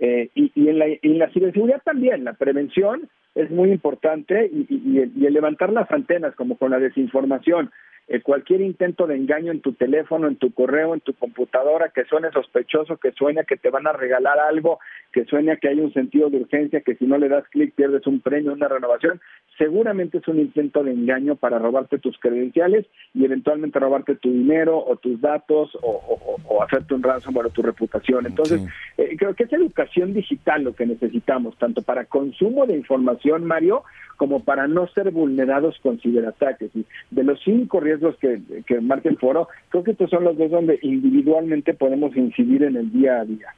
[0.00, 4.66] eh, y, y, en la, en la ciberseguridad también, la prevención es muy importante y,
[4.68, 7.70] y, el levantar las antenas, como con la desinformación,
[8.12, 12.04] eh, cualquier intento de engaño en tu teléfono, en tu correo, en tu computadora, que
[12.06, 14.80] suene sospechoso, que suene que te van a regalar algo,
[15.12, 18.04] que suene que hay un sentido de urgencia, que si no le das clic pierdes
[18.08, 19.20] un premio, una renovación,
[19.56, 24.84] seguramente es un intento de engaño para robarte tus credenciales y eventualmente robarte tu dinero
[24.84, 28.26] o tus datos o, hacerte un ransomware o tu reputación.
[28.26, 28.60] Entonces,
[28.98, 33.84] eh, creo que es educación digital lo que necesitamos, tanto para consumo de información, Mario,
[34.16, 36.70] como para no ser vulnerados con ciberataques.
[36.74, 40.36] Y de los cinco riesgos que, que marca el foro, creo que estos son los
[40.36, 43.54] dos donde individualmente podemos incidir en el día a día.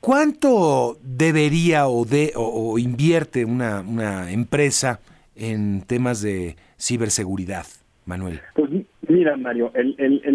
[0.00, 5.00] ¿Cuánto debería o, de, o, invierte una, una, empresa
[5.34, 7.66] en temas de ciberseguridad,
[8.06, 8.40] Manuel?
[8.54, 8.70] Pues
[9.08, 9.72] mira, Mario,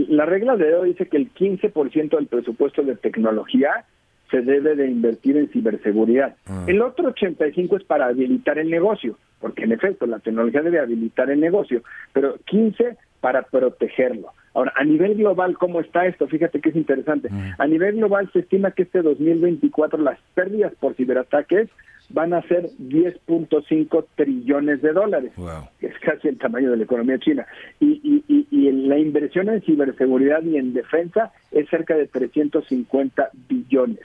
[0.09, 3.85] la regla de hoy dice que el 15% del presupuesto de tecnología
[4.33, 6.35] se debe de invertir en ciberseguridad.
[6.47, 6.65] Ah.
[6.67, 11.29] El otro 85 es para habilitar el negocio, porque en efecto la tecnología debe habilitar
[11.29, 14.29] el negocio, pero 15 para protegerlo.
[14.55, 16.27] Ahora, a nivel global, ¿cómo está esto?
[16.27, 17.29] Fíjate que es interesante.
[17.29, 17.51] Mm.
[17.59, 21.69] A nivel global se estima que este 2024 las pérdidas por ciberataques
[22.09, 25.31] van a ser 10.5 trillones de dólares,
[25.79, 27.45] que es casi el tamaño de la economía china.
[27.79, 34.01] Y, y, y, la inversión en ciberseguridad y en defensa es cerca de 350 billones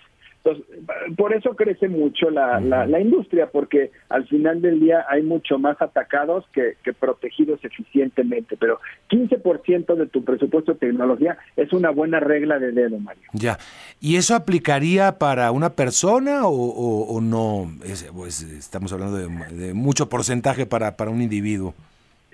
[1.17, 5.81] por eso crece mucho la, la, industria, porque al final del día hay mucho más
[5.83, 8.57] atacados que, protegidos eficientemente.
[8.57, 13.25] Pero 15% de tu presupuesto de tecnología es una buena regla de dedo, Mario.
[13.33, 13.59] Ya.
[14.01, 17.71] ¿Y eso aplicaría para una persona o, no?
[18.15, 21.75] pues, estamos hablando de, de mucho porcentaje para, para un individuo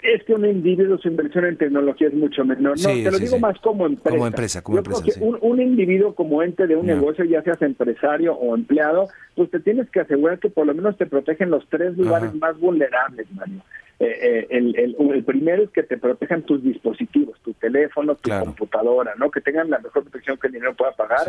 [0.05, 2.79] es que un individuo su inversión en tecnología es mucho menor.
[2.79, 4.11] No, te lo digo más como empresa.
[4.11, 5.03] Como empresa, como empresa.
[5.21, 9.89] un, individuo como ente de un negocio, ya seas empresario o empleado, pues te tienes
[9.89, 13.63] que asegurar que por lo menos te protegen los tres lugares más vulnerables, Mario.
[14.01, 19.15] Eh, eh, el, el, primero es que te protejan tus dispositivos, tu teléfono, tu computadora,
[19.17, 19.31] ¿no?
[19.31, 21.21] Que tengan la mejor protección que el dinero pueda pagar.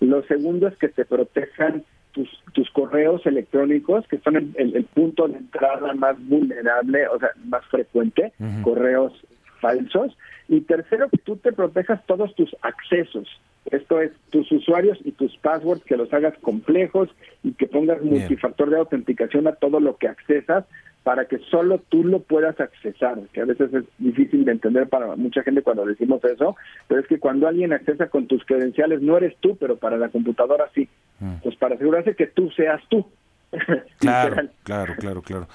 [0.00, 1.82] Lo segundo es que te protejan
[2.12, 7.64] tus, tus correos electrónicos, que son el, punto de entrada más vulnerable, o sea, más
[7.66, 8.32] frecuente,
[8.62, 9.12] correos
[9.60, 10.16] falsos.
[10.48, 13.28] Y tercero, que tú te protejas todos tus accesos.
[13.70, 17.08] Esto es, tus usuarios y tus passwords, que los hagas complejos
[17.42, 20.64] y que pongas multifactor de autenticación a todo lo que accesas
[21.02, 25.16] para que solo tú lo puedas accesar, que a veces es difícil de entender para
[25.16, 29.16] mucha gente cuando decimos eso, pero es que cuando alguien accesa con tus credenciales no
[29.16, 30.88] eres tú, pero para la computadora sí.
[31.20, 31.34] Mm.
[31.42, 33.04] Pues para asegurarse que tú seas tú.
[33.98, 35.48] claro, claro, claro, claro.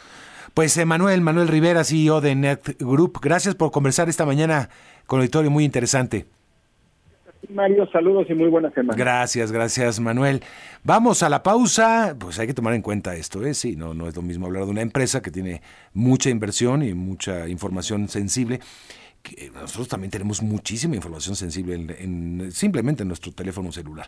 [0.54, 4.70] Pues Manuel, Manuel Rivera, CEO de Net Group, gracias por conversar esta mañana
[5.06, 6.26] con el auditorio muy interesante.
[7.50, 8.98] Mario, saludos y muy buenas semana.
[8.98, 10.44] Gracias, gracias Manuel.
[10.84, 13.54] Vamos a la pausa, pues hay que tomar en cuenta esto, ¿eh?
[13.54, 15.62] Sí, no, no es lo mismo hablar de una empresa que tiene
[15.94, 18.60] mucha inversión y mucha información sensible.
[19.22, 24.08] Que nosotros también tenemos muchísima información sensible en, simplemente en nuestro teléfono celular.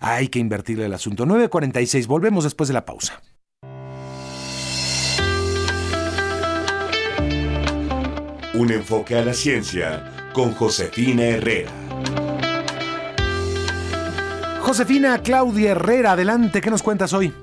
[0.00, 1.24] Hay que invertirle el asunto.
[1.24, 3.22] 9.46, volvemos después de la pausa.
[8.54, 11.83] Un enfoque a la ciencia con Josefina Herrera.
[14.64, 17.34] Josefina Claudia Herrera, adelante, ¿qué nos cuentas hoy?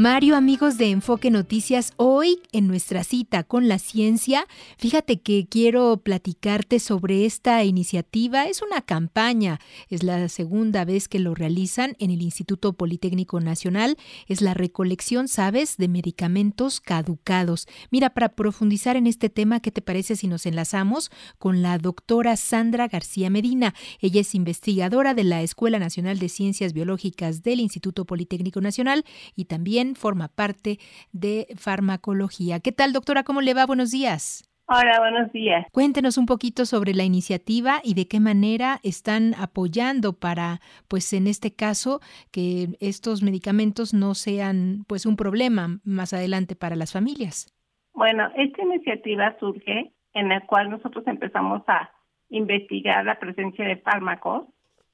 [0.00, 4.46] Mario, amigos de Enfoque Noticias, hoy en nuestra cita con la ciencia,
[4.78, 8.46] fíjate que quiero platicarte sobre esta iniciativa.
[8.46, 9.60] Es una campaña,
[9.90, 13.98] es la segunda vez que lo realizan en el Instituto Politécnico Nacional.
[14.26, 17.68] Es la recolección, ¿sabes?, de medicamentos caducados.
[17.90, 22.38] Mira, para profundizar en este tema, ¿qué te parece si nos enlazamos con la doctora
[22.38, 23.74] Sandra García Medina?
[24.00, 29.04] Ella es investigadora de la Escuela Nacional de Ciencias Biológicas del Instituto Politécnico Nacional
[29.36, 30.78] y también forma parte
[31.12, 32.60] de farmacología.
[32.60, 33.24] ¿Qué tal, doctora?
[33.24, 33.66] ¿Cómo le va?
[33.66, 34.50] Buenos días.
[34.72, 35.66] Hola, buenos días.
[35.72, 41.26] Cuéntenos un poquito sobre la iniciativa y de qué manera están apoyando para, pues en
[41.26, 41.98] este caso,
[42.30, 47.52] que estos medicamentos no sean pues un problema más adelante para las familias.
[47.94, 51.90] Bueno, esta iniciativa surge en la cual nosotros empezamos a
[52.28, 54.44] investigar la presencia de fármacos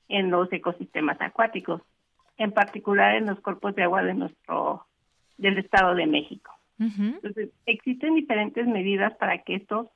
[0.08, 1.82] en los ecosistemas acuáticos,
[2.38, 4.86] en particular en los cuerpos de agua de nuestro
[5.38, 6.52] del Estado de México.
[6.78, 9.88] Entonces, existen diferentes medidas para que estos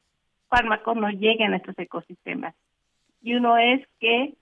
[0.49, 2.55] fármacos no lleguen a estos ecosistemas.
[3.23, 4.35] Y uno es que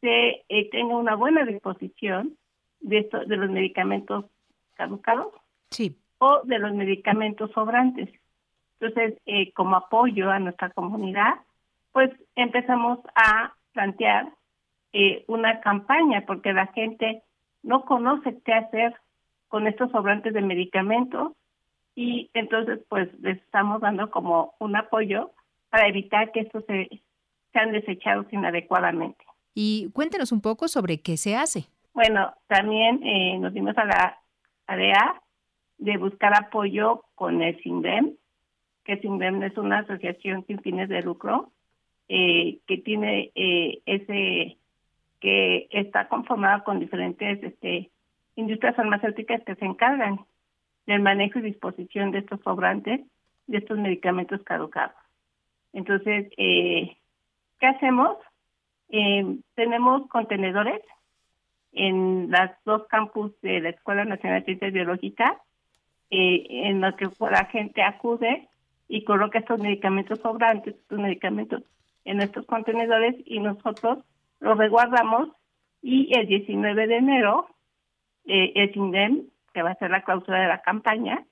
[0.00, 2.36] se eh, tenga una buena disposición
[2.80, 4.26] de, esto, de los medicamentos
[4.74, 5.32] caducados
[5.70, 5.96] sí.
[6.18, 8.10] o de los medicamentos sobrantes.
[8.78, 11.34] Entonces, eh, como apoyo a nuestra comunidad,
[11.92, 14.28] pues empezamos a plantear
[14.92, 17.22] eh, una campaña porque la gente
[17.66, 18.94] no conoce qué hacer
[19.48, 21.32] con estos sobrantes de medicamentos
[21.94, 25.32] y entonces pues les estamos dando como un apoyo
[25.68, 26.88] para evitar que estos se,
[27.52, 29.24] sean desechados inadecuadamente.
[29.52, 31.64] Y cuéntenos un poco sobre qué se hace.
[31.92, 34.18] Bueno, también eh, nos dimos a la
[34.66, 35.20] tarea
[35.78, 38.14] de buscar apoyo con el SINDEM,
[38.84, 41.50] que SINDEM es una asociación sin fines de lucro
[42.08, 44.58] eh, que tiene eh, ese
[45.20, 47.90] que está conformada con diferentes este,
[48.36, 50.20] industrias farmacéuticas que se encargan
[50.86, 53.00] del manejo y disposición de estos sobrantes,
[53.46, 54.96] de estos medicamentos caducados.
[55.72, 56.96] Entonces, eh,
[57.58, 58.16] ¿qué hacemos?
[58.88, 60.80] Eh, tenemos contenedores
[61.72, 65.34] en las dos campus de la Escuela Nacional de Ciencias Biológicas,
[66.10, 68.48] eh, en los que la gente acude
[68.88, 71.62] y coloca estos medicamentos sobrantes, estos medicamentos
[72.04, 73.98] en estos contenedores y nosotros
[74.40, 75.28] los resguardamos
[75.82, 77.46] y el 19 de enero
[78.26, 81.24] eh, el SINDEM que va a ser la cláusula de la campaña,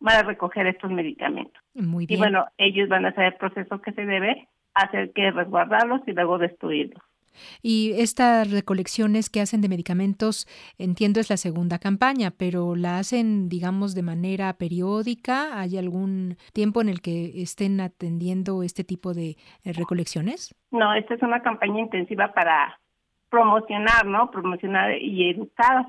[0.00, 1.62] para recoger estos medicamentos.
[1.74, 2.18] Muy bien.
[2.18, 6.12] Y bueno, ellos van a hacer el proceso que se debe, hacer que resguardarlos y
[6.12, 7.02] luego destruirlos.
[7.62, 10.46] Y estas recolecciones que hacen de medicamentos,
[10.78, 15.60] entiendo es la segunda campaña, pero la hacen, digamos, de manera periódica.
[15.60, 20.54] ¿Hay algún tiempo en el que estén atendiendo este tipo de eh, recolecciones?
[20.70, 22.78] No, esta es una campaña intensiva para
[23.30, 24.30] promocionar, ¿no?
[24.30, 25.86] Promocionar y educar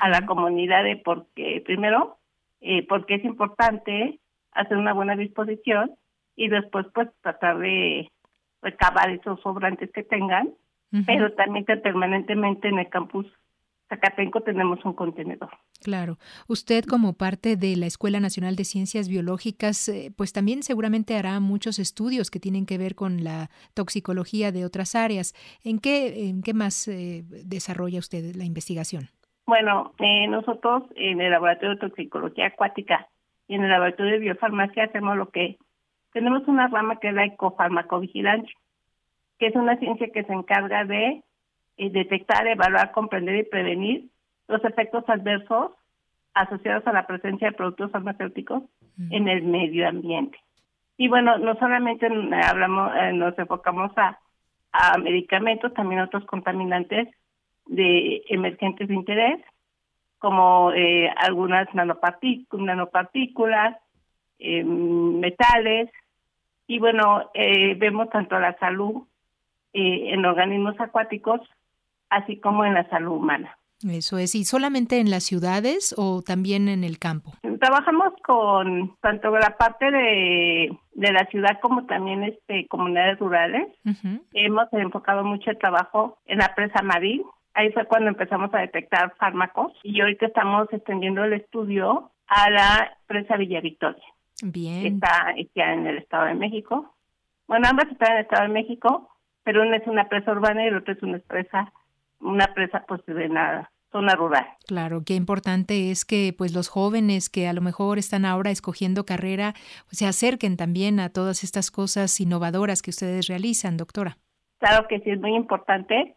[0.00, 2.16] a la comunidad de porque, primero,
[2.60, 4.18] eh, porque es importante
[4.52, 5.92] hacer una buena disposición
[6.36, 8.10] y después pues tratar de
[8.62, 10.50] recabar esos sobrantes que tengan,
[11.06, 13.26] pero también que permanentemente en el campus
[13.88, 15.50] Zacatenco tenemos un contenedor.
[15.82, 16.16] Claro.
[16.48, 21.38] Usted como parte de la Escuela Nacional de Ciencias Biológicas, eh, pues también seguramente hará
[21.40, 25.34] muchos estudios que tienen que ver con la toxicología de otras áreas.
[25.64, 29.10] ¿En qué, en qué más eh, desarrolla usted la investigación?
[29.46, 33.08] Bueno, eh, nosotros en el laboratorio de toxicología acuática
[33.46, 35.58] y en el laboratorio de biofarmacia hacemos lo que
[36.12, 38.54] tenemos una rama que es la ecofarmacovigilancia,
[39.38, 41.22] que es una ciencia que se encarga de
[41.76, 44.08] eh, detectar, evaluar, comprender y prevenir
[44.48, 45.72] los efectos adversos
[46.34, 48.64] asociados a la presencia de productos farmacéuticos
[49.10, 50.38] en el medio ambiente.
[50.96, 52.06] Y bueno, no solamente
[52.44, 54.18] hablamos, eh, nos enfocamos a,
[54.72, 57.08] a medicamentos, también otros contaminantes
[57.66, 59.40] de emergentes de interés,
[60.18, 63.76] como eh, algunas nanopartículas,
[64.38, 65.90] eh, metales,
[66.66, 69.02] y bueno, eh, vemos tanto la salud
[69.74, 71.40] en organismos acuáticos,
[72.10, 73.58] así como en la salud humana.
[73.86, 77.32] Eso es, ¿y solamente en las ciudades o también en el campo?
[77.60, 83.68] Trabajamos con tanto la parte de, de la ciudad como también este comunidades rurales.
[84.32, 89.14] Hemos enfocado mucho el trabajo en la presa Marín, Ahí fue cuando empezamos a detectar
[89.16, 94.02] fármacos y ahorita estamos extendiendo el estudio a la presa Villa Victoria.
[94.42, 94.94] Bien.
[94.94, 96.92] está, está en el Estado de México.
[97.46, 99.08] Bueno, ambas están en el Estado de México,
[99.44, 101.72] pero una es una presa urbana y la otra es una presa,
[102.20, 104.46] una presa pues de la zona rural.
[104.66, 109.06] Claro, qué importante es que pues los jóvenes que a lo mejor están ahora escogiendo
[109.06, 109.52] carrera
[109.84, 114.16] pues, se acerquen también a todas estas cosas innovadoras que ustedes realizan, doctora.
[114.58, 116.16] Claro que sí, es muy importante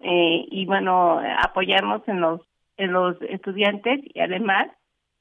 [0.00, 2.40] eh, y bueno, apoyarnos en los,
[2.76, 4.68] en los estudiantes y además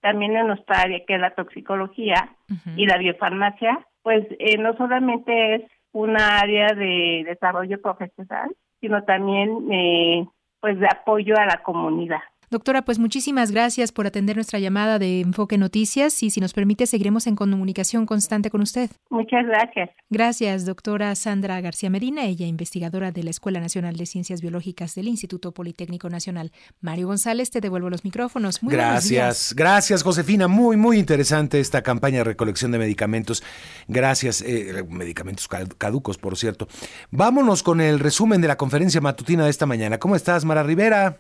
[0.02, 2.36] también en nuestra área que es la toxicología
[2.76, 5.62] y la biofarmacia, pues eh, no solamente es
[5.94, 10.28] una área de desarrollo profesional, sino también eh,
[10.60, 12.20] pues de apoyo a la comunidad.
[12.54, 16.86] Doctora, pues muchísimas gracias por atender nuestra llamada de Enfoque Noticias y si nos permite
[16.86, 18.92] seguiremos en comunicación constante con usted.
[19.10, 19.90] Muchas gracias.
[20.12, 25.08] Gracias, doctora Sandra García Medina, ella investigadora de la Escuela Nacional de Ciencias Biológicas del
[25.08, 26.52] Instituto Politécnico Nacional.
[26.80, 28.62] Mario González, te devuelvo los micrófonos.
[28.62, 30.48] Muy gracias, gracias Josefina.
[30.48, 33.44] Muy, muy interesante esta campaña de recolección de medicamentos.
[33.88, 36.68] Gracias, eh, medicamentos caducos, por cierto.
[37.10, 39.98] Vámonos con el resumen de la conferencia matutina de esta mañana.
[39.98, 41.18] ¿Cómo estás, Mara Rivera?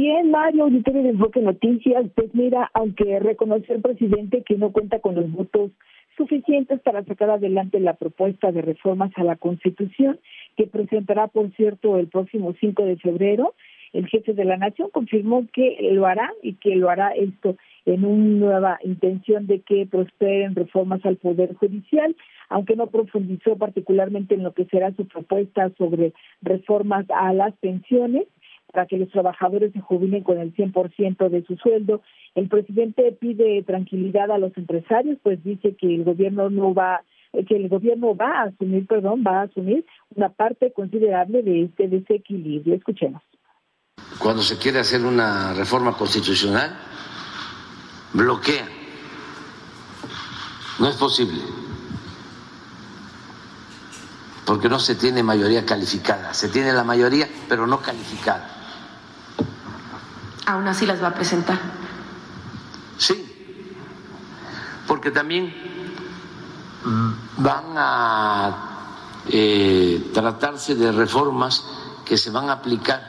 [0.00, 2.06] Bien, Mario, auditorio de Enfoque Noticias.
[2.14, 5.72] Pues mira, aunque reconoció el presidente que no cuenta con los votos
[6.16, 10.20] suficientes para sacar adelante la propuesta de reformas a la Constitución,
[10.56, 13.54] que presentará, por cierto, el próximo 5 de febrero,
[13.92, 18.04] el jefe de la Nación confirmó que lo hará y que lo hará esto en
[18.04, 22.14] una nueva intención de que prosperen reformas al Poder Judicial,
[22.50, 28.28] aunque no profundizó particularmente en lo que será su propuesta sobre reformas a las pensiones
[28.72, 32.02] para que los trabajadores se jubilen con el 100% de su sueldo.
[32.34, 37.02] El presidente pide tranquilidad a los empresarios, pues dice que el gobierno no va
[37.32, 41.64] eh, que el gobierno va a asumir, perdón, va a asumir una parte considerable de
[41.64, 42.74] este desequilibrio.
[42.74, 43.22] Escuchemos.
[44.18, 46.78] Cuando se quiere hacer una reforma constitucional,
[48.12, 48.66] bloquea.
[50.78, 51.40] No es posible.
[54.46, 56.32] Porque no se tiene mayoría calificada.
[56.32, 58.57] Se tiene la mayoría, pero no calificada
[60.48, 61.58] aún así las va a presentar.
[62.96, 63.14] Sí,
[64.86, 65.52] porque también
[67.36, 68.94] van a
[69.30, 71.62] eh, tratarse de reformas
[72.06, 73.00] que se van a aplicar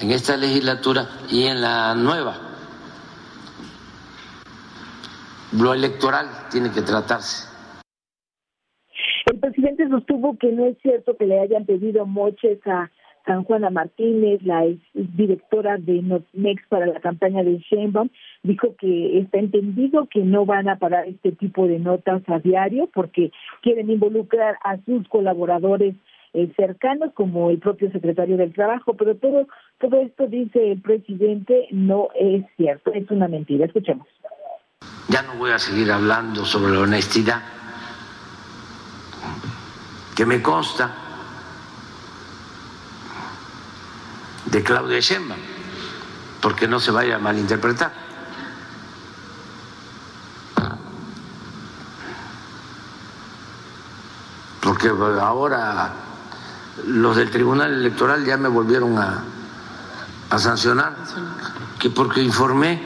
[0.00, 2.34] en esta legislatura y en la nueva.
[5.52, 7.48] Lo electoral tiene que tratarse.
[9.26, 12.90] El presidente sostuvo que no es cierto que le hayan pedido moches a
[13.26, 14.64] San Juana Martínez, la
[14.94, 18.08] directora de Notmex para la campaña de Sheinbaum,
[18.44, 22.88] dijo que está entendido que no van a parar este tipo de notas a diario
[22.94, 25.96] porque quieren involucrar a sus colaboradores
[26.34, 29.46] eh, cercanos como el propio secretario del Trabajo, pero todo
[29.78, 33.66] todo esto dice el presidente no es cierto, es una mentira.
[33.66, 34.06] Escuchemos.
[35.08, 37.42] Ya no voy a seguir hablando sobre la honestidad
[40.16, 41.05] que me consta
[44.46, 45.40] de Claudia Sheinbaum,
[46.40, 47.92] porque no se vaya a malinterpretar.
[54.60, 55.92] Porque ahora
[56.86, 59.22] los del Tribunal Electoral ya me volvieron a,
[60.30, 60.96] a sancionar,
[61.78, 62.82] que porque informé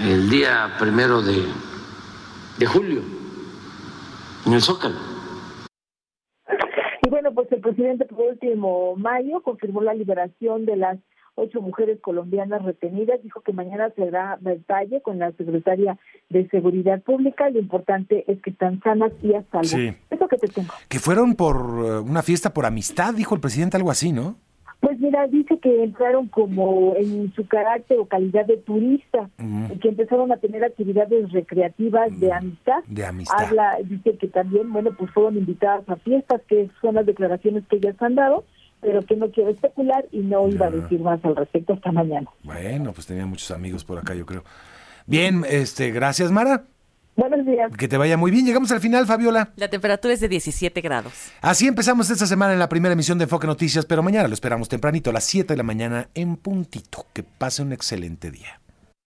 [0.00, 1.48] el día primero de,
[2.58, 3.02] de julio
[4.44, 5.13] en el Zócalo
[7.64, 10.98] presidente por último mayo confirmó la liberación de las
[11.34, 13.22] ocho mujeres colombianas retenidas.
[13.22, 15.98] Dijo que mañana será detalle con la secretaria
[16.28, 17.48] de Seguridad Pública.
[17.50, 19.64] Lo importante es que están sanas y a salvo.
[19.64, 19.96] Sí.
[20.10, 20.72] Eso que te tengo.
[20.88, 24.36] Que fueron por eh, una fiesta por amistad, dijo el presidente, algo así, ¿no?
[24.84, 29.88] Pues mira, dice que entraron como en su carácter o calidad de turista, y que
[29.88, 32.84] empezaron a tener actividades recreativas de amistad.
[32.86, 33.46] De amistad.
[33.46, 37.76] Habla, dice que también, bueno, pues fueron invitadas a fiestas, que son las declaraciones que
[37.76, 38.44] ellas han dado,
[38.82, 42.28] pero que no quiero especular y no iba a decir más al respecto hasta mañana.
[42.42, 44.44] Bueno, pues tenía muchos amigos por acá, yo creo.
[45.06, 46.64] Bien, este, gracias, Mara.
[47.16, 47.70] Buenos días.
[47.76, 48.44] Que te vaya muy bien.
[48.44, 49.52] Llegamos al final, Fabiola.
[49.56, 51.12] La temperatura es de 17 grados.
[51.40, 54.68] Así empezamos esta semana en la primera emisión de Enfoque Noticias, pero mañana lo esperamos
[54.68, 57.06] tempranito a las 7 de la mañana en puntito.
[57.12, 58.60] Que pase un excelente día.